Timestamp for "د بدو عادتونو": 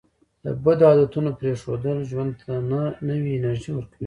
0.43-1.29